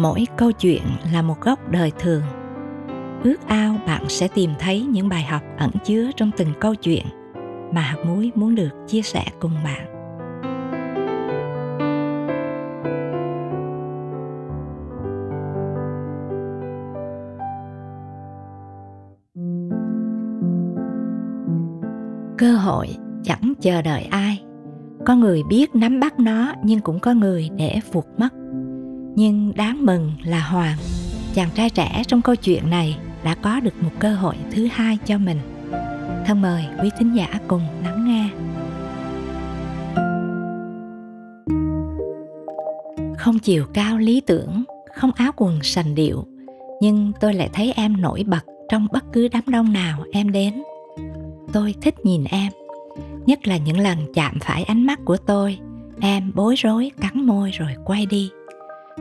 mỗi 0.00 0.26
câu 0.36 0.52
chuyện 0.52 0.82
là 1.12 1.22
một 1.22 1.40
góc 1.40 1.70
đời 1.70 1.92
thường. 1.98 2.22
Ước 3.24 3.36
ao 3.46 3.76
bạn 3.86 4.08
sẽ 4.08 4.28
tìm 4.28 4.50
thấy 4.58 4.82
những 4.82 5.08
bài 5.08 5.22
học 5.22 5.42
ẩn 5.58 5.70
chứa 5.84 6.10
trong 6.16 6.30
từng 6.36 6.48
câu 6.60 6.74
chuyện 6.74 7.06
mà 7.72 7.80
hạt 7.80 7.96
muối 8.06 8.32
muốn 8.34 8.54
được 8.54 8.68
chia 8.86 9.02
sẻ 9.02 9.24
cùng 9.40 9.52
bạn. 9.64 9.86
Cơ 22.38 22.52
hội 22.56 22.88
chẳng 23.22 23.52
chờ 23.60 23.82
đợi 23.82 24.02
ai. 24.10 24.44
Có 25.06 25.14
người 25.16 25.42
biết 25.48 25.74
nắm 25.74 26.00
bắt 26.00 26.20
nó 26.20 26.52
nhưng 26.64 26.80
cũng 26.80 27.00
có 27.00 27.12
người 27.12 27.48
để 27.56 27.80
vụt 27.92 28.04
mất 28.18 28.39
nhưng 29.20 29.52
đáng 29.56 29.86
mừng 29.86 30.12
là 30.24 30.40
hoàng, 30.40 30.76
chàng 31.34 31.48
trai 31.54 31.70
trẻ 31.70 32.02
trong 32.06 32.22
câu 32.22 32.36
chuyện 32.36 32.70
này 32.70 32.98
đã 33.24 33.34
có 33.34 33.60
được 33.60 33.82
một 33.82 33.90
cơ 33.98 34.14
hội 34.14 34.34
thứ 34.50 34.68
hai 34.72 34.98
cho 35.06 35.18
mình. 35.18 35.38
Thân 36.26 36.42
mời 36.42 36.64
quý 36.82 36.90
thính 36.98 37.16
giả 37.16 37.28
cùng 37.48 37.62
lắng 37.82 38.04
nghe. 38.04 38.28
Không 43.18 43.38
chiều 43.38 43.66
cao 43.74 43.98
lý 43.98 44.20
tưởng, 44.20 44.64
không 44.94 45.12
áo 45.12 45.32
quần 45.36 45.62
sành 45.62 45.94
điệu, 45.94 46.24
nhưng 46.80 47.12
tôi 47.20 47.34
lại 47.34 47.50
thấy 47.52 47.72
em 47.76 48.00
nổi 48.00 48.24
bật 48.26 48.42
trong 48.68 48.86
bất 48.92 49.04
cứ 49.12 49.28
đám 49.28 49.42
đông 49.46 49.72
nào 49.72 50.04
em 50.12 50.32
đến. 50.32 50.62
Tôi 51.52 51.74
thích 51.82 51.94
nhìn 52.04 52.24
em, 52.24 52.52
nhất 53.26 53.46
là 53.46 53.56
những 53.56 53.78
lần 53.78 53.98
chạm 54.14 54.38
phải 54.40 54.62
ánh 54.62 54.86
mắt 54.86 54.98
của 55.04 55.16
tôi, 55.16 55.58
em 56.00 56.32
bối 56.34 56.54
rối 56.58 56.90
cắn 57.00 57.26
môi 57.26 57.50
rồi 57.50 57.70
quay 57.84 58.06
đi 58.06 58.30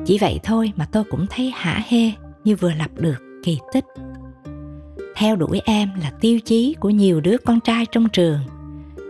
chỉ 0.05 0.17
vậy 0.17 0.39
thôi 0.43 0.71
mà 0.75 0.85
tôi 0.91 1.03
cũng 1.03 1.25
thấy 1.29 1.51
hả 1.55 1.83
hê 1.87 2.11
như 2.43 2.55
vừa 2.55 2.73
lập 2.73 2.91
được 2.97 3.17
kỳ 3.43 3.59
tích. 3.73 3.85
Theo 5.15 5.35
đuổi 5.35 5.61
em 5.65 5.89
là 6.01 6.11
tiêu 6.21 6.39
chí 6.39 6.75
của 6.79 6.89
nhiều 6.89 7.21
đứa 7.21 7.37
con 7.45 7.59
trai 7.59 7.85
trong 7.91 8.09
trường, 8.09 8.39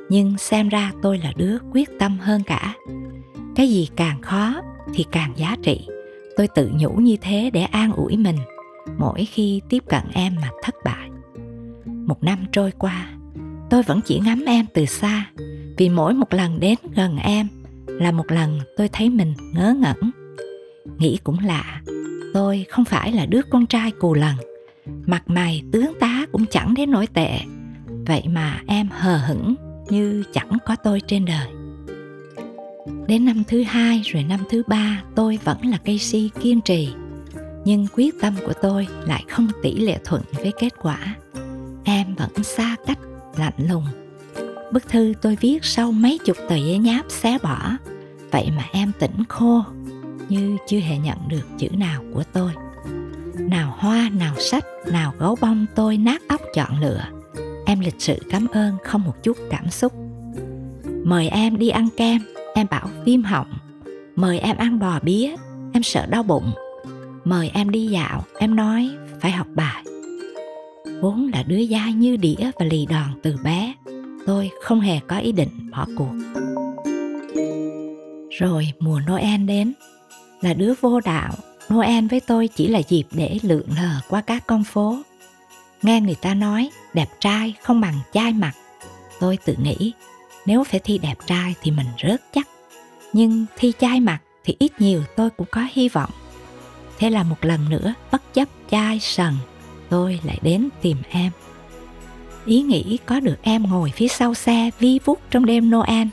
nhưng 0.09 0.37
xem 0.37 0.69
ra 0.69 0.91
tôi 1.01 1.17
là 1.17 1.33
đứa 1.35 1.57
quyết 1.71 1.89
tâm 1.99 2.17
hơn 2.19 2.43
cả. 2.43 2.75
Cái 3.55 3.69
gì 3.69 3.89
càng 3.95 4.21
khó 4.21 4.61
thì 4.93 5.05
càng 5.11 5.33
giá 5.35 5.55
trị. 5.63 5.87
Tôi 6.37 6.47
tự 6.47 6.71
nhủ 6.73 6.89
như 6.89 7.17
thế 7.21 7.49
để 7.53 7.61
an 7.61 7.91
ủi 7.93 8.17
mình, 8.17 8.37
mỗi 8.97 9.25
khi 9.25 9.61
tiếp 9.69 9.83
cận 9.89 10.03
em 10.13 10.35
mà 10.41 10.49
thất 10.63 10.75
bại. 10.85 11.09
Một 11.85 12.23
năm 12.23 12.45
trôi 12.51 12.71
qua, 12.71 13.13
tôi 13.69 13.83
vẫn 13.83 13.99
chỉ 14.05 14.19
ngắm 14.19 14.45
em 14.45 14.65
từ 14.73 14.85
xa, 14.85 15.25
vì 15.77 15.89
mỗi 15.89 16.13
một 16.13 16.33
lần 16.33 16.59
đến 16.59 16.75
gần 16.95 17.17
em 17.17 17.47
là 17.87 18.11
một 18.11 18.31
lần 18.31 18.59
tôi 18.77 18.89
thấy 18.93 19.09
mình 19.09 19.33
ngớ 19.53 19.73
ngẩn 19.73 20.11
nghĩ 20.97 21.19
cũng 21.23 21.39
lạ. 21.39 21.81
Tôi 22.33 22.65
không 22.69 22.85
phải 22.85 23.11
là 23.11 23.25
đứa 23.25 23.41
con 23.49 23.65
trai 23.65 23.91
cù 23.91 24.13
lần. 24.13 24.35
Mặt 25.05 25.23
mày 25.27 25.63
tướng 25.71 25.93
tá 25.99 26.25
cũng 26.31 26.45
chẳng 26.45 26.73
đến 26.73 26.91
nổi 26.91 27.07
tệ. 27.07 27.39
Vậy 27.87 28.23
mà 28.27 28.61
em 28.67 28.89
hờ 28.91 29.17
hững 29.17 29.55
như 29.89 30.23
chẳng 30.33 30.57
có 30.65 30.75
tôi 30.75 31.01
trên 31.07 31.25
đời. 31.25 31.47
Đến 33.07 33.25
năm 33.25 33.43
thứ 33.47 33.63
hai 33.63 34.01
rồi 34.05 34.23
năm 34.23 34.39
thứ 34.49 34.63
ba, 34.67 35.03
tôi 35.15 35.39
vẫn 35.43 35.65
là 35.65 35.77
cây 35.85 35.97
si 35.97 36.29
kiên 36.41 36.61
trì. 36.61 36.89
Nhưng 37.65 37.87
quyết 37.95 38.15
tâm 38.21 38.35
của 38.45 38.53
tôi 38.61 38.87
lại 39.05 39.23
không 39.29 39.47
tỷ 39.63 39.75
lệ 39.75 39.99
thuận 40.03 40.21
với 40.31 40.51
kết 40.59 40.73
quả. 40.81 41.15
Em 41.83 42.15
vẫn 42.15 42.43
xa 42.43 42.75
cách, 42.85 42.99
lạnh 43.37 43.67
lùng. 43.69 43.85
Bức 44.71 44.87
thư 44.87 45.13
tôi 45.21 45.37
viết 45.41 45.65
sau 45.65 45.91
mấy 45.91 46.19
chục 46.25 46.37
tờ 46.49 46.55
giấy 46.55 46.77
nháp 46.77 47.05
xé 47.09 47.37
bỏ. 47.43 47.71
Vậy 48.31 48.51
mà 48.57 48.65
em 48.71 48.91
tỉnh 48.99 49.23
khô 49.29 49.63
như 50.29 50.57
chưa 50.67 50.79
hề 50.79 50.97
nhận 50.97 51.17
được 51.27 51.47
chữ 51.57 51.67
nào 51.77 52.03
của 52.13 52.23
tôi. 52.33 52.51
Nào 53.39 53.75
hoa, 53.77 54.09
nào 54.19 54.35
sách, 54.39 54.65
nào 54.91 55.13
gấu 55.19 55.37
bông 55.41 55.65
tôi 55.75 55.97
nát 55.97 56.21
óc 56.27 56.41
chọn 56.53 56.79
lựa. 56.79 57.01
Em 57.65 57.79
lịch 57.79 57.95
sự 58.01 58.15
cảm 58.29 58.47
ơn 58.47 58.77
không 58.83 59.03
một 59.03 59.23
chút 59.23 59.37
cảm 59.49 59.69
xúc. 59.69 59.93
Mời 61.03 61.27
em 61.27 61.57
đi 61.57 61.69
ăn 61.69 61.89
kem, 61.97 62.21
em 62.55 62.67
bảo 62.71 62.89
viêm 63.05 63.23
họng 63.23 63.47
mời 64.19 64.39
em 64.39 64.57
ăn 64.57 64.79
bò 64.79 64.99
bía, 65.03 65.35
em 65.73 65.83
sợ 65.83 66.05
đau 66.05 66.23
bụng. 66.23 66.51
Mời 67.23 67.51
em 67.53 67.69
đi 67.69 67.87
dạo, 67.87 68.23
em 68.39 68.55
nói 68.55 68.89
phải 69.21 69.31
học 69.31 69.47
bài. 69.55 69.83
Vốn 71.01 71.29
là 71.33 71.43
đứa 71.43 71.65
dai 71.65 71.93
như 71.93 72.17
đĩa 72.17 72.51
và 72.59 72.65
lì 72.65 72.85
đòn 72.85 73.19
từ 73.23 73.35
bé, 73.43 73.73
tôi 74.25 74.49
không 74.61 74.79
hề 74.79 74.99
có 75.07 75.17
ý 75.17 75.31
định 75.31 75.71
bỏ 75.71 75.85
cuộc. 75.97 76.13
Rồi 78.39 78.73
mùa 78.79 78.99
noel 79.11 79.41
đến 79.45 79.73
là 80.41 80.53
đứa 80.53 80.73
vô 80.81 80.99
đạo. 80.99 81.33
Noel 81.73 82.07
với 82.07 82.19
tôi 82.19 82.47
chỉ 82.47 82.67
là 82.67 82.79
dịp 82.89 83.03
để 83.11 83.37
lượn 83.43 83.63
lờ 83.75 83.99
qua 84.07 84.21
các 84.21 84.47
con 84.47 84.63
phố. 84.63 84.97
Nghe 85.81 86.01
người 86.01 86.15
ta 86.15 86.33
nói, 86.33 86.69
đẹp 86.93 87.07
trai 87.19 87.53
không 87.63 87.81
bằng 87.81 87.99
trai 88.13 88.33
mặt. 88.33 88.53
Tôi 89.19 89.37
tự 89.45 89.55
nghĩ, 89.63 89.93
nếu 90.45 90.63
phải 90.63 90.79
thi 90.79 90.97
đẹp 90.97 91.15
trai 91.25 91.55
thì 91.61 91.71
mình 91.71 91.87
rớt 92.03 92.21
chắc. 92.33 92.47
Nhưng 93.13 93.45
thi 93.57 93.73
trai 93.79 93.99
mặt 93.99 94.19
thì 94.43 94.55
ít 94.59 94.71
nhiều 94.81 95.03
tôi 95.15 95.29
cũng 95.29 95.47
có 95.51 95.67
hy 95.73 95.89
vọng. 95.89 96.09
Thế 96.99 97.09
là 97.09 97.23
một 97.23 97.45
lần 97.45 97.69
nữa, 97.69 97.93
bất 98.11 98.33
chấp 98.33 98.47
chai 98.71 98.99
sần, 98.99 99.33
tôi 99.89 100.19
lại 100.23 100.39
đến 100.41 100.69
tìm 100.81 100.97
em. 101.09 101.31
Ý 102.45 102.61
nghĩ 102.61 102.97
có 103.05 103.19
được 103.19 103.37
em 103.41 103.63
ngồi 103.69 103.91
phía 103.95 104.07
sau 104.07 104.33
xe 104.33 104.69
vi 104.79 104.99
vút 105.05 105.19
trong 105.31 105.45
đêm 105.45 105.71
noel, 105.71 106.07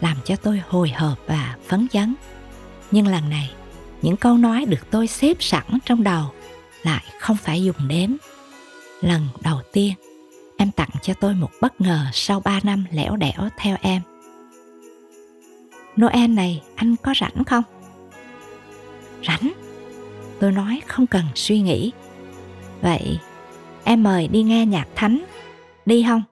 làm 0.00 0.16
cho 0.24 0.36
tôi 0.36 0.62
hồi 0.68 0.90
hộp 0.90 1.18
và 1.26 1.56
phấn 1.68 1.88
chấn. 1.88 2.14
Nhưng 2.90 3.06
lần 3.06 3.30
này 3.30 3.50
những 4.02 4.16
câu 4.16 4.36
nói 4.36 4.64
được 4.64 4.90
tôi 4.90 5.06
xếp 5.06 5.36
sẵn 5.40 5.64
trong 5.84 6.02
đầu 6.02 6.24
lại 6.82 7.04
không 7.18 7.36
phải 7.36 7.62
dùng 7.64 7.88
đến. 7.88 8.16
Lần 9.00 9.28
đầu 9.42 9.60
tiên, 9.72 9.94
em 10.56 10.70
tặng 10.70 10.90
cho 11.02 11.14
tôi 11.14 11.34
một 11.34 11.50
bất 11.60 11.80
ngờ 11.80 12.06
sau 12.12 12.40
ba 12.40 12.60
năm 12.62 12.84
lẻo 12.90 13.16
đẻo 13.16 13.48
theo 13.56 13.76
em. 13.82 14.02
Noel 16.00 16.30
này 16.30 16.62
anh 16.74 16.96
có 16.96 17.14
rảnh 17.20 17.44
không? 17.44 17.64
Rảnh. 19.26 19.52
Tôi 20.40 20.52
nói 20.52 20.80
không 20.86 21.06
cần 21.06 21.24
suy 21.34 21.60
nghĩ. 21.60 21.92
Vậy, 22.82 23.18
em 23.84 24.02
mời 24.02 24.28
đi 24.28 24.42
nghe 24.42 24.66
nhạc 24.66 24.88
thánh, 24.94 25.24
đi 25.86 26.04
không? 26.08 26.22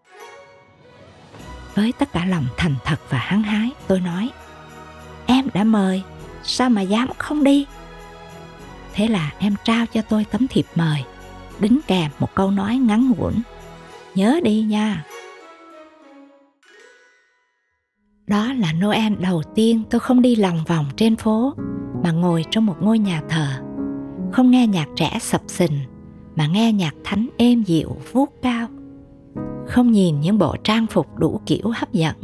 Với 1.75 1.93
tất 1.99 2.13
cả 2.13 2.25
lòng 2.25 2.47
thành 2.57 2.75
thật 2.85 3.01
và 3.09 3.19
hăng 3.19 3.43
hái, 3.43 3.71
tôi 3.87 4.01
nói, 4.01 4.31
em 5.27 5.49
đã 5.55 5.65
mời 5.65 6.03
sao 6.43 6.71
mà 6.71 6.83
dám 6.83 7.09
không 7.19 7.45
đi? 7.45 7.67
Thế 8.95 9.09
là 9.09 9.33
em 9.39 9.55
trao 9.65 9.87
cho 9.87 10.03
tôi 10.03 10.25
tấm 10.25 10.47
thiệp 10.49 10.67
mời 10.75 11.05
đính 11.61 11.81
kèm 11.87 12.11
một 12.19 12.35
câu 12.35 12.51
nói 12.51 12.77
ngắn 12.77 13.11
ngủn. 13.11 13.33
Nhớ 14.15 14.41
đi 14.45 14.63
nha. 14.63 15.05
Đó 18.27 18.53
là 18.53 18.73
noel 18.73 19.15
đầu 19.21 19.43
tiên 19.55 19.83
tôi 19.91 20.01
không 20.01 20.23
đi 20.23 20.37
lòng 20.37 20.59
vòng 20.67 20.87
trên 20.97 21.17
phố, 21.17 21.55
mà 22.03 22.13
ngồi 22.13 22.45
trong 22.51 22.67
một 22.67 22.77
ngôi 22.81 22.99
nhà 22.99 23.23
thờ. 23.29 23.63
Không 24.33 24.51
nghe 24.51 24.67
nhạc 24.67 24.89
trẻ 24.97 25.19
sập 25.21 25.43
sình, 25.47 25.79
mà 26.37 26.47
nghe 26.47 26.73
nhạc 26.73 26.95
thánh 27.05 27.29
êm 27.37 27.63
dịu, 27.63 27.97
vuốt 28.13 28.35
cao. 28.43 28.69
Không 29.67 29.93
nhìn 29.93 30.21
những 30.21 30.39
bộ 30.39 30.57
trang 30.65 30.87
phục 30.87 31.19
đủ 31.19 31.41
kiểu 31.47 31.73
hấp 31.75 31.93
dẫn, 31.93 32.17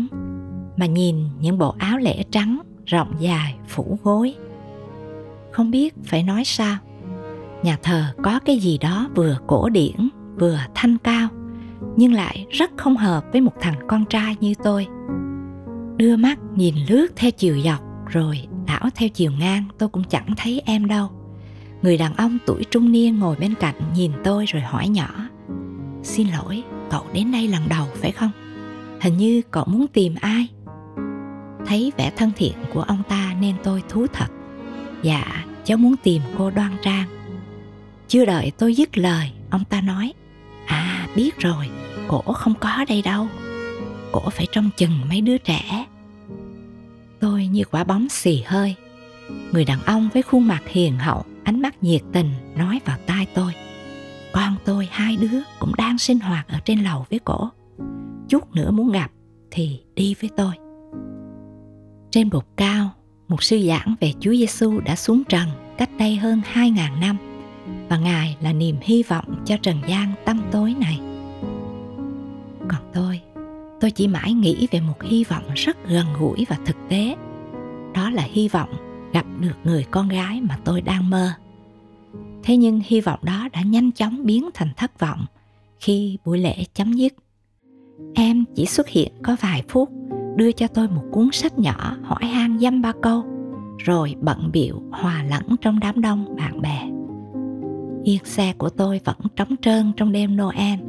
mà 0.76 0.86
nhìn 0.86 1.16
những 1.40 1.58
bộ 1.58 1.74
áo 1.78 1.98
lễ 1.98 2.24
trắng 2.30 2.58
rộng 2.86 3.14
dài, 3.18 3.54
phủ 3.68 3.98
gối. 4.02 4.34
Không 5.52 5.70
biết 5.70 5.94
phải 6.04 6.22
nói 6.22 6.44
sao. 6.44 6.76
Nhà 7.62 7.78
thờ 7.82 8.04
có 8.22 8.40
cái 8.44 8.58
gì 8.58 8.78
đó 8.78 9.08
vừa 9.14 9.38
cổ 9.46 9.68
điển, 9.68 10.08
vừa 10.38 10.58
thanh 10.74 10.98
cao, 10.98 11.28
nhưng 11.96 12.12
lại 12.12 12.46
rất 12.50 12.70
không 12.76 12.96
hợp 12.96 13.24
với 13.32 13.40
một 13.40 13.52
thằng 13.60 13.74
con 13.88 14.04
trai 14.04 14.36
như 14.40 14.54
tôi. 14.64 14.86
Đưa 15.96 16.16
mắt 16.16 16.38
nhìn 16.54 16.74
lướt 16.88 17.06
theo 17.16 17.30
chiều 17.30 17.60
dọc, 17.60 17.80
rồi 18.08 18.46
đảo 18.66 18.88
theo 18.94 19.08
chiều 19.08 19.32
ngang, 19.38 19.64
tôi 19.78 19.88
cũng 19.88 20.04
chẳng 20.04 20.28
thấy 20.36 20.62
em 20.66 20.86
đâu. 20.86 21.10
Người 21.82 21.98
đàn 21.98 22.16
ông 22.16 22.38
tuổi 22.46 22.64
trung 22.70 22.92
niên 22.92 23.18
ngồi 23.18 23.36
bên 23.36 23.54
cạnh 23.54 23.74
nhìn 23.94 24.12
tôi 24.24 24.44
rồi 24.46 24.62
hỏi 24.62 24.88
nhỏ, 24.88 25.28
xin 26.02 26.28
lỗi, 26.28 26.62
cậu 26.90 27.02
đến 27.12 27.32
đây 27.32 27.48
lần 27.48 27.62
đầu 27.68 27.86
phải 27.94 28.12
không? 28.12 28.30
Hình 29.00 29.16
như 29.16 29.42
cậu 29.50 29.64
muốn 29.66 29.86
tìm 29.86 30.14
ai? 30.20 30.48
Thấy 31.66 31.92
vẻ 31.96 32.12
thân 32.16 32.30
thiện 32.36 32.54
của 32.72 32.82
ông 32.82 33.02
ta 33.08 33.34
nên 33.40 33.56
tôi 33.62 33.82
thú 33.88 34.06
thật. 34.12 34.28
Dạ 35.02 35.44
cháu 35.64 35.76
muốn 35.76 35.94
tìm 36.02 36.22
cô 36.38 36.50
đoan 36.50 36.76
trang. 36.82 37.08
Chưa 38.08 38.24
đợi 38.24 38.52
tôi 38.58 38.74
dứt 38.74 38.98
lời, 38.98 39.32
ông 39.50 39.64
ta 39.64 39.80
nói 39.80 40.12
à 40.66 41.08
biết 41.16 41.38
rồi, 41.38 41.70
cổ 42.08 42.20
không 42.20 42.54
có 42.60 42.84
đây 42.88 43.02
đâu. 43.02 43.28
Cổ 44.12 44.30
phải 44.30 44.46
trông 44.52 44.70
chừng 44.76 45.00
mấy 45.08 45.20
đứa 45.20 45.38
trẻ. 45.38 45.86
Tôi 47.20 47.46
như 47.46 47.64
quả 47.70 47.84
bóng 47.84 48.08
xì 48.08 48.42
hơi. 48.46 48.74
Người 49.52 49.64
đàn 49.64 49.82
ông 49.82 50.08
với 50.12 50.22
khuôn 50.22 50.48
mặt 50.48 50.62
hiền 50.66 50.98
hậu, 50.98 51.24
ánh 51.44 51.62
mắt 51.62 51.82
nhiệt 51.82 52.02
tình 52.12 52.30
nói 52.56 52.80
vào 52.84 52.98
tai 53.06 53.26
tôi. 53.34 53.52
Con 54.32 54.54
tôi 54.64 54.88
hai 54.90 55.16
đứa 55.16 55.40
cũng 55.58 55.72
đang 55.78 55.98
sinh 55.98 56.20
hoạt 56.20 56.48
ở 56.48 56.58
trên 56.64 56.78
lầu 56.78 57.06
với 57.10 57.18
cổ. 57.18 57.48
Chút 58.28 58.54
nữa 58.54 58.70
muốn 58.70 58.92
gặp 58.92 59.10
thì 59.50 59.80
đi 59.94 60.14
với 60.20 60.30
tôi 60.36 60.63
trên 62.14 62.30
bục 62.30 62.56
cao 62.56 62.90
một 63.28 63.42
sư 63.42 63.58
giảng 63.68 63.94
về 64.00 64.12
Chúa 64.20 64.32
Giêsu 64.32 64.80
đã 64.80 64.96
xuống 64.96 65.22
trần 65.28 65.48
cách 65.78 65.90
đây 65.98 66.16
hơn 66.16 66.40
2.000 66.54 67.00
năm 67.00 67.16
và 67.88 67.98
Ngài 67.98 68.36
là 68.40 68.52
niềm 68.52 68.76
hy 68.82 69.02
vọng 69.02 69.42
cho 69.44 69.56
trần 69.56 69.76
gian 69.88 70.12
tăm 70.24 70.42
tối 70.52 70.74
này. 70.80 71.00
Còn 72.68 72.90
tôi, 72.92 73.20
tôi 73.80 73.90
chỉ 73.90 74.08
mãi 74.08 74.32
nghĩ 74.32 74.68
về 74.70 74.80
một 74.80 75.02
hy 75.02 75.24
vọng 75.24 75.44
rất 75.54 75.88
gần 75.88 76.06
gũi 76.18 76.46
và 76.48 76.58
thực 76.66 76.76
tế. 76.88 77.16
Đó 77.94 78.10
là 78.10 78.22
hy 78.22 78.48
vọng 78.48 78.70
gặp 79.12 79.26
được 79.40 79.56
người 79.64 79.84
con 79.90 80.08
gái 80.08 80.40
mà 80.40 80.58
tôi 80.64 80.80
đang 80.80 81.10
mơ. 81.10 81.32
Thế 82.42 82.56
nhưng 82.56 82.80
hy 82.86 83.00
vọng 83.00 83.20
đó 83.22 83.48
đã 83.52 83.62
nhanh 83.62 83.92
chóng 83.92 84.26
biến 84.26 84.50
thành 84.54 84.70
thất 84.76 85.00
vọng 85.00 85.26
khi 85.80 86.18
buổi 86.24 86.38
lễ 86.38 86.64
chấm 86.74 86.92
dứt. 86.92 87.14
Em 88.14 88.44
chỉ 88.54 88.66
xuất 88.66 88.88
hiện 88.88 89.12
có 89.22 89.36
vài 89.40 89.62
phút, 89.68 89.88
đưa 90.36 90.52
cho 90.52 90.66
tôi 90.66 90.88
một 90.88 91.02
cuốn 91.10 91.28
sách 91.32 91.58
nhỏ 91.58 91.96
hỏi 92.02 92.24
han 92.24 92.58
dăm 92.58 92.82
ba 92.82 92.92
câu, 93.02 93.24
rồi 93.78 94.14
bận 94.20 94.50
biệu 94.52 94.82
hòa 94.90 95.24
lẫn 95.30 95.56
trong 95.60 95.80
đám 95.80 96.00
đông 96.00 96.36
bạn 96.36 96.62
bè. 96.62 96.88
Yên 98.04 98.24
xe 98.24 98.52
của 98.58 98.68
tôi 98.68 99.00
vẫn 99.04 99.16
trống 99.36 99.56
trơn 99.62 99.92
trong 99.96 100.12
đêm 100.12 100.36
Noel. 100.36 100.80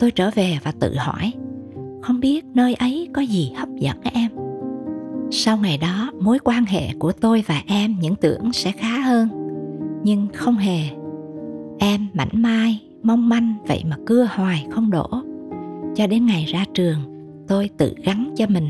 Tôi 0.00 0.10
trở 0.10 0.30
về 0.34 0.58
và 0.62 0.72
tự 0.80 0.94
hỏi, 0.96 1.32
không 2.02 2.20
biết 2.20 2.44
nơi 2.54 2.74
ấy 2.74 3.08
có 3.12 3.22
gì 3.22 3.52
hấp 3.56 3.68
dẫn 3.76 3.96
em. 4.02 4.30
Sau 5.30 5.56
ngày 5.56 5.78
đó, 5.78 6.10
mối 6.20 6.38
quan 6.44 6.64
hệ 6.64 6.92
của 6.98 7.12
tôi 7.12 7.44
và 7.46 7.62
em 7.66 7.96
những 8.00 8.14
tưởng 8.16 8.52
sẽ 8.52 8.72
khá 8.72 8.98
hơn, 9.00 9.28
nhưng 10.04 10.28
không 10.34 10.56
hề. 10.56 10.80
Em 11.78 12.06
mảnh 12.12 12.28
mai, 12.32 12.82
mong 13.02 13.28
manh 13.28 13.54
vậy 13.66 13.82
mà 13.88 13.96
cưa 14.06 14.28
hoài 14.30 14.66
không 14.70 14.90
đổ. 14.90 15.08
Cho 15.96 16.06
đến 16.06 16.26
ngày 16.26 16.44
ra 16.44 16.64
trường, 16.74 17.19
tôi 17.50 17.70
tự 17.76 17.94
gắn 18.04 18.34
cho 18.36 18.46
mình 18.48 18.68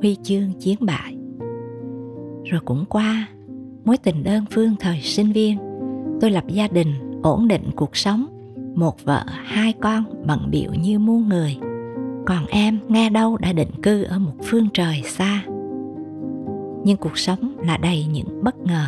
huy 0.00 0.16
chương 0.22 0.52
chiến 0.58 0.76
bại. 0.80 1.16
Rồi 2.44 2.60
cũng 2.64 2.84
qua, 2.88 3.28
mối 3.84 3.96
tình 3.96 4.24
đơn 4.24 4.44
phương 4.50 4.74
thời 4.80 5.00
sinh 5.00 5.32
viên, 5.32 5.58
tôi 6.20 6.30
lập 6.30 6.44
gia 6.48 6.68
đình, 6.68 7.20
ổn 7.22 7.48
định 7.48 7.62
cuộc 7.76 7.96
sống, 7.96 8.26
một 8.74 9.04
vợ, 9.04 9.24
hai 9.44 9.74
con 9.80 10.04
bận 10.26 10.50
biệu 10.50 10.70
như 10.74 10.98
muôn 10.98 11.28
người. 11.28 11.56
Còn 12.26 12.46
em 12.46 12.78
nghe 12.88 13.10
đâu 13.10 13.36
đã 13.36 13.52
định 13.52 13.70
cư 13.82 14.02
ở 14.02 14.18
một 14.18 14.34
phương 14.42 14.68
trời 14.74 15.02
xa. 15.06 15.44
Nhưng 16.84 16.96
cuộc 17.00 17.18
sống 17.18 17.56
là 17.58 17.76
đầy 17.76 18.06
những 18.12 18.44
bất 18.44 18.56
ngờ. 18.58 18.86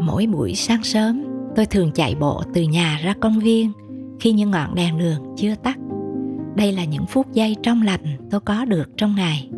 Mỗi 0.00 0.26
buổi 0.26 0.54
sáng 0.54 0.82
sớm, 0.82 1.24
tôi 1.56 1.66
thường 1.66 1.90
chạy 1.94 2.14
bộ 2.14 2.42
từ 2.54 2.62
nhà 2.62 3.00
ra 3.02 3.14
công 3.20 3.38
viên 3.38 3.72
khi 4.20 4.32
những 4.32 4.50
ngọn 4.50 4.74
đèn 4.74 4.98
đường 4.98 5.34
chưa 5.36 5.54
tắt 5.54 5.78
đây 6.54 6.72
là 6.72 6.84
những 6.84 7.06
phút 7.06 7.32
giây 7.32 7.56
trong 7.62 7.82
lành 7.82 8.28
tôi 8.30 8.40
có 8.40 8.64
được 8.64 8.96
trong 8.96 9.14
ngày 9.14 9.50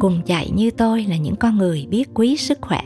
cùng 0.00 0.20
chạy 0.26 0.50
như 0.50 0.70
tôi 0.70 1.04
là 1.04 1.16
những 1.16 1.36
con 1.36 1.58
người 1.58 1.86
biết 1.90 2.08
quý 2.14 2.36
sức 2.36 2.58
khỏe. 2.60 2.82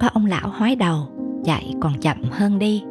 Có 0.00 0.08
ông 0.12 0.26
lão 0.26 0.48
hói 0.48 0.76
đầu, 0.76 1.08
chạy 1.44 1.74
còn 1.80 2.00
chậm 2.00 2.22
hơn 2.30 2.58
đi. 2.58 2.82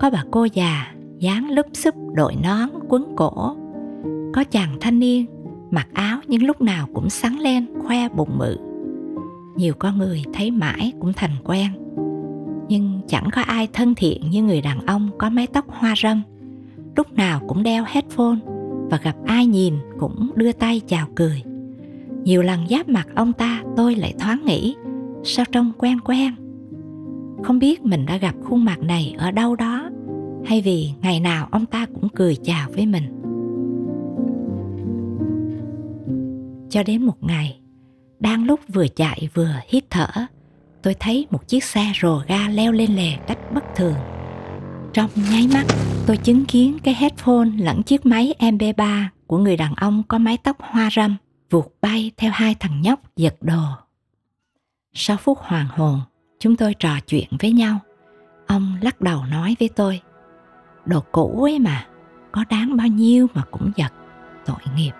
Có 0.00 0.10
bà 0.10 0.24
cô 0.30 0.44
già, 0.44 0.94
dáng 1.18 1.50
lúp 1.50 1.66
xúp, 1.72 1.94
đội 2.14 2.34
nón, 2.42 2.68
quấn 2.88 3.12
cổ. 3.16 3.56
Có 4.34 4.44
chàng 4.44 4.76
thanh 4.80 4.98
niên, 4.98 5.26
mặc 5.70 5.88
áo 5.92 6.20
nhưng 6.26 6.42
lúc 6.42 6.60
nào 6.60 6.88
cũng 6.94 7.10
sắn 7.10 7.32
lên, 7.34 7.66
khoe 7.86 8.08
bụng 8.08 8.38
mự. 8.38 8.56
Nhiều 9.56 9.74
con 9.78 9.98
người 9.98 10.24
thấy 10.34 10.50
mãi 10.50 10.92
cũng 11.00 11.12
thành 11.12 11.36
quen. 11.44 11.68
Nhưng 12.68 13.00
chẳng 13.08 13.28
có 13.32 13.42
ai 13.42 13.68
thân 13.72 13.94
thiện 13.94 14.30
như 14.30 14.42
người 14.42 14.60
đàn 14.60 14.86
ông 14.86 15.10
có 15.18 15.30
mái 15.30 15.46
tóc 15.46 15.64
hoa 15.68 15.94
râm. 16.02 16.22
Lúc 16.96 17.12
nào 17.12 17.40
cũng 17.48 17.62
đeo 17.62 17.84
headphone 17.86 18.38
và 18.90 18.98
gặp 19.02 19.16
ai 19.26 19.46
nhìn 19.46 19.74
cũng 19.98 20.32
đưa 20.36 20.52
tay 20.52 20.80
chào 20.86 21.06
cười. 21.14 21.42
Nhiều 22.24 22.42
lần 22.42 22.68
giáp 22.70 22.88
mặt 22.88 23.08
ông 23.14 23.32
ta, 23.32 23.62
tôi 23.76 23.94
lại 23.94 24.14
thoáng 24.18 24.44
nghĩ, 24.44 24.76
sao 25.24 25.44
trông 25.52 25.72
quen 25.78 26.00
quen? 26.00 26.34
Không 27.42 27.58
biết 27.58 27.84
mình 27.84 28.06
đã 28.06 28.16
gặp 28.16 28.34
khuôn 28.44 28.64
mặt 28.64 28.80
này 28.80 29.14
ở 29.18 29.30
đâu 29.30 29.56
đó, 29.56 29.90
hay 30.44 30.60
vì 30.60 30.90
ngày 31.02 31.20
nào 31.20 31.48
ông 31.50 31.66
ta 31.66 31.86
cũng 31.94 32.08
cười 32.08 32.36
chào 32.36 32.70
với 32.70 32.86
mình. 32.86 33.04
Cho 36.70 36.82
đến 36.82 37.02
một 37.02 37.16
ngày, 37.20 37.60
đang 38.20 38.44
lúc 38.44 38.60
vừa 38.72 38.88
chạy 38.88 39.28
vừa 39.34 39.54
hít 39.68 39.84
thở, 39.90 40.08
tôi 40.82 40.94
thấy 41.00 41.26
một 41.30 41.48
chiếc 41.48 41.64
xe 41.64 41.92
rồ 42.02 42.20
ga 42.28 42.48
leo 42.48 42.72
lên 42.72 42.96
lề 42.96 43.10
cách 43.26 43.38
bất 43.54 43.64
thường 43.76 43.94
trong 44.98 45.10
nháy 45.30 45.48
mắt, 45.54 45.64
tôi 46.06 46.16
chứng 46.16 46.44
kiến 46.44 46.78
cái 46.82 46.94
headphone 46.94 47.48
lẫn 47.58 47.82
chiếc 47.82 48.06
máy 48.06 48.34
MP3 48.38 49.04
của 49.26 49.38
người 49.38 49.56
đàn 49.56 49.74
ông 49.74 50.02
có 50.08 50.18
mái 50.18 50.36
tóc 50.36 50.56
hoa 50.60 50.88
râm 50.96 51.16
vụt 51.50 51.66
bay 51.82 52.10
theo 52.16 52.30
hai 52.34 52.54
thằng 52.60 52.82
nhóc 52.82 53.00
giật 53.16 53.34
đồ. 53.40 53.62
Sau 54.94 55.16
phút 55.16 55.38
hoàng 55.40 55.66
hồn, 55.70 56.00
chúng 56.38 56.56
tôi 56.56 56.74
trò 56.74 56.90
chuyện 57.06 57.28
với 57.40 57.52
nhau. 57.52 57.78
Ông 58.46 58.76
lắc 58.82 59.00
đầu 59.00 59.24
nói 59.30 59.56
với 59.60 59.68
tôi, 59.68 60.00
đồ 60.84 61.00
cũ 61.12 61.42
ấy 61.42 61.58
mà, 61.58 61.86
có 62.32 62.44
đáng 62.50 62.76
bao 62.76 62.86
nhiêu 62.86 63.26
mà 63.34 63.42
cũng 63.50 63.72
giật, 63.76 63.92
tội 64.46 64.74
nghiệp. 64.76 64.92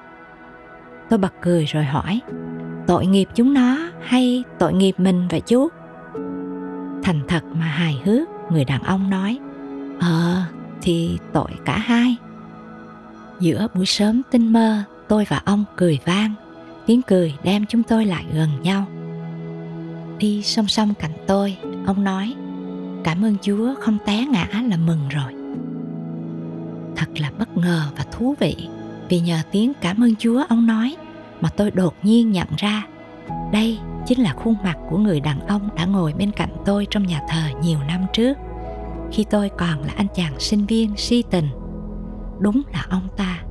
Tôi 1.11 1.19
bật 1.19 1.33
cười 1.43 1.65
rồi 1.65 1.85
hỏi, 1.85 2.21
tội 2.87 3.07
nghiệp 3.07 3.29
chúng 3.35 3.55
nó 3.55 3.77
hay 4.03 4.45
tội 4.59 4.73
nghiệp 4.73 4.95
mình 4.99 5.29
vậy 5.31 5.41
chú? 5.41 5.69
Thành 7.03 7.21
thật 7.29 7.45
mà 7.45 7.67
hài 7.67 8.03
hước, 8.05 8.29
người 8.51 8.65
đàn 8.65 8.83
ông 8.83 9.11
nói, 9.11 9.39
Ờ, 10.01 10.43
thì 10.83 11.19
tội 11.33 11.51
cả 11.65 11.79
hai. 11.79 12.17
Giữa 13.41 13.67
buổi 13.75 13.87
sớm 13.87 14.23
tinh 14.31 14.53
mơ, 14.53 14.83
tôi 15.09 15.27
và 15.29 15.41
ông 15.45 15.65
cười 15.77 15.99
vang, 16.05 16.35
tiếng 16.87 17.03
cười 17.03 17.35
đem 17.43 17.67
chúng 17.67 17.83
tôi 17.83 18.05
lại 18.05 18.25
gần 18.33 18.49
nhau. 18.63 18.87
Đi 20.19 20.43
song 20.43 20.69
song 20.69 20.95
cạnh 20.99 21.13
tôi, 21.27 21.57
ông 21.87 22.05
nói, 22.05 22.35
cảm 23.05 23.25
ơn 23.25 23.37
Chúa 23.43 23.75
không 23.81 23.99
té 24.07 24.27
ngã 24.27 24.47
là 24.69 24.77
mừng 24.77 25.09
rồi. 25.09 25.33
Thật 26.97 27.09
là 27.21 27.31
bất 27.39 27.57
ngờ 27.57 27.83
và 27.97 28.05
thú 28.13 28.35
vị, 28.41 28.69
vì 29.09 29.21
nhờ 29.21 29.39
tiếng 29.51 29.73
cảm 29.81 30.05
ơn 30.05 30.17
Chúa 30.17 30.45
ông 30.49 30.67
nói 30.67 30.97
mà 31.41 31.49
tôi 31.49 31.71
đột 31.71 31.95
nhiên 32.03 32.33
nhận 32.33 32.49
ra 32.57 32.87
đây 33.53 33.79
chính 34.07 34.21
là 34.21 34.33
khuôn 34.33 34.55
mặt 34.65 34.77
của 34.91 34.99
người 34.99 35.21
đàn 35.21 35.47
ông 35.47 35.69
đã 35.77 35.85
ngồi 35.85 36.13
bên 36.13 36.31
cạnh 36.33 36.51
tôi 36.65 36.87
trong 36.91 37.07
nhà 37.07 37.21
thờ 37.29 37.43
nhiều 37.63 37.79
năm 37.89 38.07
trước 38.13 38.35
khi 39.13 39.25
tôi 39.31 39.51
còn 39.59 39.83
là 39.83 39.93
anh 39.97 40.07
chàng 40.15 40.41
sinh 40.41 40.67
viên 40.67 40.97
si 40.97 41.25
tình. 41.31 41.47
Đúng 42.41 42.63
là 42.73 42.87
ông 42.91 43.09
ta, 43.17 43.43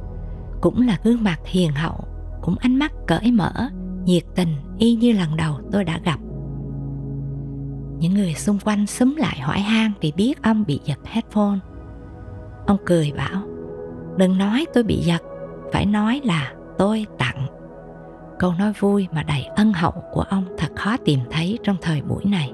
cũng 0.61 0.87
là 0.87 0.99
gương 1.03 1.23
mặt 1.23 1.39
hiền 1.45 1.71
hậu, 1.71 2.03
cũng 2.41 2.55
ánh 2.59 2.75
mắt 2.75 2.91
cởi 3.07 3.31
mở, 3.31 3.69
nhiệt 4.05 4.23
tình 4.35 4.55
y 4.77 4.95
như 4.95 5.11
lần 5.11 5.35
đầu 5.35 5.59
tôi 5.71 5.83
đã 5.83 5.99
gặp. 6.03 6.19
Những 7.99 8.13
người 8.13 8.33
xung 8.33 8.57
quanh 8.65 8.87
xúm 8.87 9.15
lại 9.15 9.39
hỏi 9.39 9.59
han 9.59 9.91
vì 10.01 10.11
biết 10.15 10.43
ông 10.43 10.63
bị 10.67 10.79
giật 10.85 10.99
headphone. 11.05 11.59
Ông 12.67 12.77
cười 12.85 13.11
bảo, 13.17 13.41
đừng 14.17 14.37
nói 14.37 14.65
tôi 14.73 14.83
bị 14.83 14.97
giật, 14.97 15.21
phải 15.73 15.85
nói 15.85 16.21
là 16.23 16.53
tôi 16.77 17.05
tặng. 17.17 17.47
Câu 18.39 18.53
nói 18.59 18.73
vui 18.79 19.07
mà 19.11 19.23
đầy 19.23 19.43
ân 19.43 19.73
hậu 19.73 19.93
của 20.13 20.21
ông 20.21 20.45
thật 20.57 20.67
khó 20.75 20.97
tìm 21.05 21.19
thấy 21.31 21.59
trong 21.63 21.75
thời 21.81 22.01
buổi 22.01 22.25
này. 22.25 22.51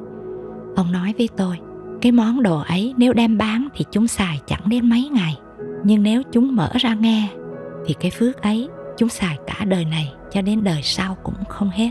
Ông 0.75 0.91
nói 0.91 1.13
với 1.17 1.29
tôi 1.37 1.59
cái 2.03 2.11
món 2.11 2.43
đồ 2.43 2.59
ấy 2.59 2.93
nếu 2.97 3.13
đem 3.13 3.37
bán 3.37 3.67
thì 3.75 3.85
chúng 3.91 4.07
xài 4.07 4.41
chẳng 4.47 4.69
đến 4.69 4.89
mấy 4.89 5.09
ngày. 5.11 5.37
Nhưng 5.83 6.03
nếu 6.03 6.21
chúng 6.31 6.55
mở 6.55 6.71
ra 6.79 6.93
nghe 6.93 7.29
thì 7.85 7.95
cái 7.99 8.11
phước 8.11 8.41
ấy 8.41 8.69
chúng 8.97 9.09
xài 9.09 9.37
cả 9.47 9.65
đời 9.65 9.85
này 9.85 10.13
cho 10.31 10.41
đến 10.41 10.63
đời 10.63 10.81
sau 10.83 11.17
cũng 11.23 11.33
không 11.49 11.69
hết. 11.69 11.89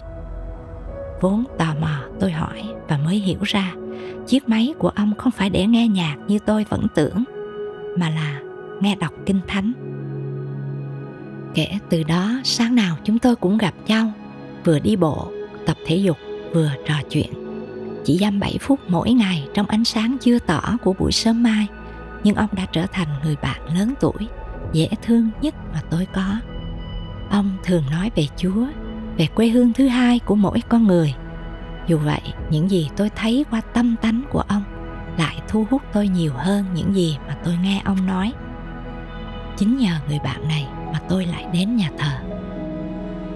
Vốn 1.21 1.45
tò 1.59 1.75
mò, 1.81 1.99
tôi 2.21 2.31
hỏi 2.31 2.62
và 2.88 2.99
mới 2.99 3.16
hiểu 3.16 3.38
ra, 3.42 3.73
chiếc 4.26 4.49
máy 4.49 4.75
của 4.78 4.88
ông 4.88 5.14
không 5.19 5.33
phải 5.33 5.50
để 5.50 5.66
nghe 5.66 5.88
nhạc 5.88 6.16
như 6.28 6.38
tôi 6.38 6.64
vẫn 6.69 6.87
tưởng, 6.95 7.25
mà 7.99 8.11
là 8.11 8.40
nghe 8.81 8.97
đọc 8.97 9.12
kinh 9.26 9.40
thánh. 9.47 9.73
Kể 11.54 11.69
từ 11.90 12.02
đó, 12.02 12.40
sáng 12.45 12.75
nào 12.75 12.97
chúng 13.04 13.19
tôi 13.19 13.37
cũng 13.37 13.59
gặp 13.59 13.75
nhau, 13.87 14.12
vừa 14.64 14.78
đi 14.78 14.97
bộ, 14.97 15.33
tập 15.66 15.76
thể 15.87 15.97
dục, 15.97 16.16
vừa 16.54 16.71
trò 16.87 16.95
chuyện 17.11 17.41
chỉ 18.04 18.18
dăm 18.18 18.40
7 18.40 18.59
phút 18.61 18.80
mỗi 18.88 19.12
ngày 19.12 19.49
trong 19.54 19.66
ánh 19.66 19.85
sáng 19.85 20.16
chưa 20.21 20.38
tỏ 20.38 20.62
của 20.82 20.92
buổi 20.92 21.12
sớm 21.12 21.42
mai. 21.42 21.66
Nhưng 22.25 22.35
ông 22.35 22.49
đã 22.52 22.66
trở 22.73 22.87
thành 22.92 23.09
người 23.25 23.37
bạn 23.42 23.76
lớn 23.76 23.94
tuổi, 24.00 24.28
dễ 24.73 24.88
thương 25.02 25.30
nhất 25.42 25.54
mà 25.73 25.80
tôi 25.90 26.06
có. 26.14 26.37
Ông 27.30 27.50
thường 27.64 27.85
nói 27.90 28.11
về 28.16 28.26
chúa, 28.37 28.66
về 29.16 29.26
quê 29.26 29.49
hương 29.49 29.73
thứ 29.73 29.88
hai 29.88 30.18
của 30.18 30.35
mỗi 30.35 30.61
con 30.68 30.87
người. 30.87 31.14
Dù 31.88 31.99
vậy, 31.99 32.23
những 32.50 32.71
gì 32.71 32.88
tôi 32.97 33.11
thấy 33.16 33.44
qua 33.50 33.61
tâm 33.61 33.97
tánh 34.02 34.23
của 34.30 34.40
ông 34.49 34.62
lại 35.18 35.40
thu 35.49 35.66
hút 35.71 35.82
tôi 35.92 36.09
nhiều 36.09 36.32
hơn 36.37 36.64
những 36.75 36.94
gì 36.94 37.16
mà 37.28 37.37
tôi 37.44 37.54
nghe 37.62 37.82
ông 37.85 38.06
nói. 38.06 38.32
Chính 39.56 39.76
nhờ 39.76 39.92
người 40.09 40.18
bạn 40.18 40.49
này 40.49 40.66
mà 40.92 41.00
tôi 41.09 41.26
lại 41.26 41.47
đến 41.52 41.76
nhà 41.76 41.90
thờ 41.99 42.32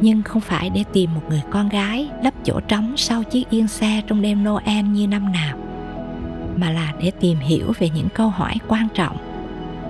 nhưng 0.00 0.22
không 0.22 0.40
phải 0.40 0.70
để 0.70 0.84
tìm 0.92 1.14
một 1.14 1.22
người 1.28 1.42
con 1.50 1.68
gái 1.68 2.08
lấp 2.22 2.34
chỗ 2.44 2.60
trống 2.60 2.96
sau 2.96 3.22
chiếc 3.22 3.50
yên 3.50 3.68
xe 3.68 4.02
trong 4.06 4.22
đêm 4.22 4.44
Noel 4.44 4.84
như 4.84 5.08
năm 5.08 5.32
nào, 5.32 5.56
mà 6.56 6.70
là 6.70 6.92
để 7.00 7.10
tìm 7.20 7.38
hiểu 7.38 7.72
về 7.78 7.90
những 7.94 8.08
câu 8.08 8.28
hỏi 8.28 8.54
quan 8.68 8.88
trọng. 8.94 9.16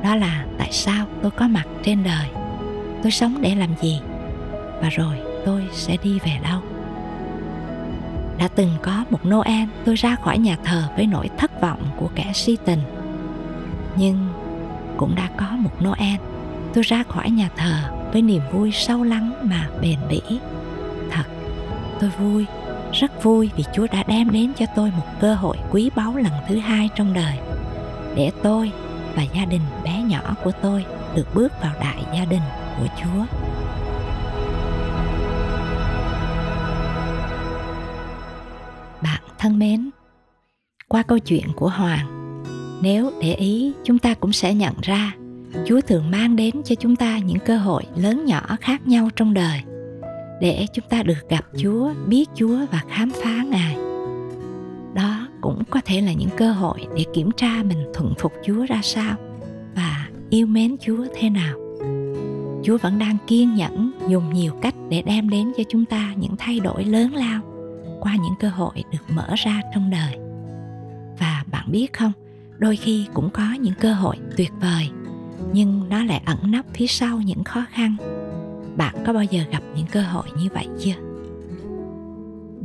Đó 0.05 0.17
là, 0.17 0.45
tại 0.59 0.69
sao 0.73 1.07
tôi 1.23 1.31
có 1.31 1.49
mặt 1.49 1.65
trên 1.83 2.05
đời? 2.05 2.29
Tôi 3.03 3.13
sống 3.13 3.39
để 3.41 3.55
làm 3.55 3.71
gì? 3.83 4.01
Và 4.83 4.89
rồi 4.89 5.17
tôi 5.45 5.65
sẽ 5.73 5.97
đi 6.03 6.19
về 6.25 6.39
đâu? 6.43 6.61
Đã 8.39 8.49
từng 8.49 8.71
có 8.83 9.05
một 9.11 9.27
Noel, 9.27 9.69
tôi 9.85 9.95
ra 9.95 10.17
khỏi 10.17 10.39
nhà 10.39 10.57
thờ 10.65 10.83
với 10.97 11.07
nỗi 11.07 11.29
thất 11.39 11.61
vọng 11.61 11.83
của 11.97 12.09
kẻ 12.15 12.31
si 12.35 12.57
tình. 12.65 12.81
Nhưng 13.97 14.29
cũng 14.97 15.15
đã 15.15 15.29
có 15.37 15.47
một 15.59 15.71
Noel, 15.85 16.17
tôi 16.75 16.85
ra 16.85 17.03
khỏi 17.09 17.31
nhà 17.31 17.49
thờ 17.57 17.96
với 18.17 18.23
niềm 18.23 18.43
vui 18.53 18.73
sâu 18.73 19.03
lắng 19.03 19.33
mà 19.43 19.69
bền 19.81 19.99
bỉ. 20.09 20.21
Thật, 21.11 21.25
tôi 22.01 22.11
vui, 22.19 22.47
rất 22.93 23.23
vui 23.23 23.51
vì 23.57 23.65
Chúa 23.75 23.87
đã 23.93 24.03
đem 24.03 24.31
đến 24.31 24.53
cho 24.59 24.67
tôi 24.77 24.91
một 24.97 25.07
cơ 25.21 25.35
hội 25.35 25.57
quý 25.71 25.91
báu 25.97 26.17
lần 26.17 26.33
thứ 26.49 26.59
hai 26.59 26.89
trong 26.97 27.15
đời 27.15 27.39
để 28.15 28.31
tôi 28.43 28.73
và 29.15 29.23
gia 29.23 29.45
đình 29.45 29.61
bé 29.85 30.03
nhỏ 30.03 30.35
của 30.45 30.53
tôi 30.63 30.85
được 31.17 31.35
bước 31.35 31.53
vào 31.63 31.75
đại 31.81 32.03
gia 32.15 32.25
đình 32.25 32.43
của 32.79 32.87
Chúa. 33.03 33.25
Bạn 39.03 39.23
thân 39.39 39.59
mến, 39.59 39.91
qua 40.89 41.03
câu 41.03 41.19
chuyện 41.19 41.47
của 41.57 41.69
Hoàng, 41.69 42.07
nếu 42.83 43.13
để 43.23 43.35
ý 43.35 43.73
chúng 43.85 43.99
ta 43.99 44.15
cũng 44.15 44.33
sẽ 44.33 44.55
nhận 44.55 44.75
ra 44.83 45.13
Chúa 45.65 45.81
thường 45.81 46.11
mang 46.11 46.37
đến 46.37 46.63
cho 46.65 46.75
chúng 46.75 46.97
ta 46.97 47.19
những 47.19 47.39
cơ 47.39 47.57
hội 47.57 47.83
lớn 47.97 48.25
nhỏ 48.25 48.57
khác 48.61 48.87
nhau 48.87 49.09
trong 49.17 49.35
đời 49.35 49.61
để 50.41 50.67
chúng 50.73 50.85
ta 50.89 51.03
được 51.03 51.29
gặp 51.29 51.45
Chúa, 51.57 51.93
biết 52.07 52.29
Chúa 52.35 52.59
và 52.73 52.83
khám 52.89 53.11
phá 53.11 53.43
Ngài. 53.51 53.77
Đó 54.95 55.29
cũng 55.41 55.63
có 55.71 55.81
thể 55.85 56.01
là 56.01 56.13
những 56.13 56.31
cơ 56.37 56.53
hội 56.53 56.87
để 56.97 57.05
kiểm 57.15 57.31
tra 57.37 57.63
mình 57.63 57.79
thuận 57.95 58.15
phục 58.19 58.33
Chúa 58.45 58.67
ra 58.67 58.81
sao 58.83 59.17
và 59.75 60.09
yêu 60.31 60.47
mến 60.47 60.77
Chúa 60.81 61.07
thế 61.15 61.31
nào. 61.31 61.57
Chúa 62.65 62.79
vẫn 62.79 62.99
đang 62.99 63.17
kiên 63.27 63.55
nhẫn 63.55 63.93
dùng 64.09 64.33
nhiều 64.33 64.53
cách 64.63 64.75
để 64.89 65.03
đem 65.03 65.29
đến 65.29 65.53
cho 65.57 65.63
chúng 65.69 65.85
ta 65.85 66.13
những 66.17 66.37
thay 66.39 66.61
đổi 66.61 66.85
lớn 66.85 67.15
lao 67.15 67.41
qua 68.01 68.17
những 68.17 68.35
cơ 68.41 68.49
hội 68.49 68.85
được 68.93 69.15
mở 69.15 69.27
ra 69.37 69.61
trong 69.75 69.91
đời. 69.91 70.17
Và 71.19 71.45
bạn 71.51 71.73
biết 71.73 71.93
không, 71.93 72.13
đôi 72.59 72.77
khi 72.77 73.07
cũng 73.15 73.31
có 73.31 73.53
những 73.61 73.75
cơ 73.81 73.93
hội 73.93 74.17
tuyệt 74.37 74.53
vời 74.61 74.89
nhưng 75.53 75.89
nó 75.89 76.05
lại 76.05 76.23
ẩn 76.25 76.51
nấp 76.51 76.65
phía 76.75 76.87
sau 76.87 77.21
những 77.21 77.45
khó 77.45 77.65
khăn 77.71 77.97
bạn 78.77 78.95
có 79.07 79.13
bao 79.13 79.25
giờ 79.25 79.43
gặp 79.51 79.63
những 79.77 79.87
cơ 79.87 80.03
hội 80.03 80.27
như 80.39 80.49
vậy 80.55 80.67
chưa 80.81 81.07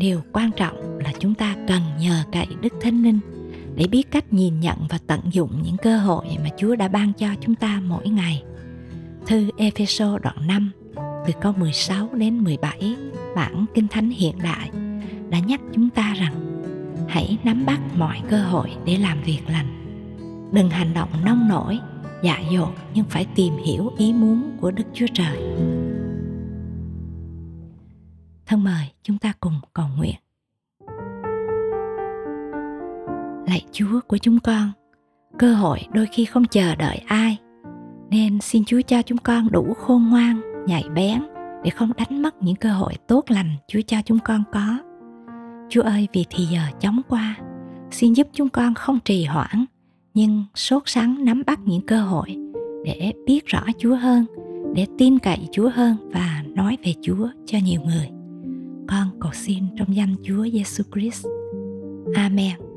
điều 0.01 0.21
quan 0.31 0.51
trọng 0.51 0.99
là 0.99 1.13
chúng 1.19 1.33
ta 1.33 1.55
cần 1.67 1.81
nhờ 1.99 2.23
cậy 2.31 2.47
đức 2.61 2.73
thánh 2.81 3.03
linh 3.03 3.19
để 3.75 3.87
biết 3.87 4.11
cách 4.11 4.33
nhìn 4.33 4.59
nhận 4.59 4.77
và 4.89 4.99
tận 5.07 5.19
dụng 5.31 5.61
những 5.63 5.77
cơ 5.77 5.97
hội 5.97 6.25
mà 6.43 6.49
Chúa 6.57 6.75
đã 6.75 6.87
ban 6.87 7.13
cho 7.13 7.27
chúng 7.41 7.55
ta 7.55 7.81
mỗi 7.87 8.09
ngày. 8.09 8.43
Thư 9.25 9.49
Epheso 9.57 10.17
đoạn 10.17 10.47
5 10.47 10.71
từ 10.95 11.33
câu 11.41 11.53
16 11.53 12.09
đến 12.13 12.37
17 12.37 12.95
bản 13.35 13.65
Kinh 13.73 13.87
Thánh 13.87 14.09
hiện 14.09 14.35
đại 14.43 14.69
đã 15.29 15.39
nhắc 15.39 15.61
chúng 15.73 15.89
ta 15.89 16.13
rằng 16.19 16.63
hãy 17.07 17.37
nắm 17.43 17.65
bắt 17.65 17.79
mọi 17.95 18.21
cơ 18.29 18.37
hội 18.43 18.69
để 18.85 18.97
làm 18.97 19.23
việc 19.23 19.41
lành. 19.47 19.67
Đừng 20.53 20.69
hành 20.69 20.93
động 20.93 21.09
nông 21.25 21.47
nổi, 21.49 21.79
dạ 22.23 22.39
dột 22.51 22.69
nhưng 22.93 23.05
phải 23.09 23.25
tìm 23.35 23.53
hiểu 23.65 23.91
ý 23.97 24.13
muốn 24.13 24.57
của 24.61 24.71
Đức 24.71 24.83
Chúa 24.93 25.07
Trời. 25.13 25.37
Thân 28.45 28.63
mời 28.63 28.91
chúng 29.03 29.17
ta 29.17 29.33
cùng 29.39 29.53
cầu 29.73 29.85
nguyện. 29.97 30.15
Lạy 33.47 33.65
Chúa 33.71 33.99
của 34.07 34.17
chúng 34.17 34.39
con, 34.39 34.71
cơ 35.39 35.53
hội 35.53 35.79
đôi 35.93 36.05
khi 36.11 36.25
không 36.25 36.45
chờ 36.45 36.75
đợi 36.75 36.97
ai, 36.97 37.37
nên 38.09 38.41
xin 38.41 38.65
Chúa 38.65 38.81
cho 38.81 39.01
chúng 39.01 39.17
con 39.17 39.51
đủ 39.51 39.73
khôn 39.73 40.09
ngoan, 40.09 40.41
nhạy 40.67 40.83
bén 40.95 41.21
để 41.63 41.69
không 41.69 41.91
đánh 41.97 42.21
mất 42.21 42.35
những 42.41 42.55
cơ 42.55 42.69
hội 42.69 42.93
tốt 43.07 43.25
lành 43.27 43.55
Chúa 43.67 43.81
cho 43.87 43.97
chúng 44.05 44.19
con 44.19 44.43
có. 44.51 44.77
Chúa 45.69 45.81
ơi 45.81 46.07
vì 46.13 46.25
thì 46.29 46.45
giờ 46.45 46.61
chóng 46.79 47.01
qua, 47.09 47.35
xin 47.91 48.13
giúp 48.13 48.27
chúng 48.33 48.49
con 48.49 48.73
không 48.73 48.99
trì 48.99 49.25
hoãn, 49.25 49.65
nhưng 50.13 50.43
sốt 50.55 50.83
sắng 50.85 51.25
nắm 51.25 51.43
bắt 51.45 51.59
những 51.65 51.81
cơ 51.81 52.01
hội 52.01 52.35
để 52.85 53.13
biết 53.25 53.45
rõ 53.45 53.63
Chúa 53.79 53.95
hơn, 53.95 54.25
để 54.75 54.85
tin 54.97 55.19
cậy 55.19 55.39
Chúa 55.51 55.69
hơn 55.69 55.95
và 56.13 56.43
nói 56.47 56.77
về 56.85 56.93
Chúa 57.01 57.27
cho 57.45 57.57
nhiều 57.63 57.81
người. 57.81 58.09
Con 58.87 59.19
cầu 59.19 59.31
xin 59.33 59.63
trong 59.77 59.95
danh 59.95 60.15
Chúa 60.23 60.47
Giêsu 60.53 60.83
Christ. 60.93 61.25
Amen. 62.15 62.70